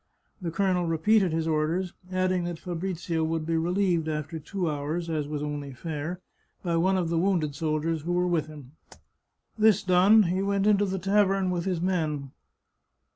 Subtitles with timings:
[0.41, 5.27] The colonel repeated his orders, adding that Fabrizio would be relieved after two hours, as
[5.27, 6.19] was only fair,
[6.63, 8.71] by one of the wounded soldiers who were with him.
[9.59, 12.31] This done, he went into the tavern with his men.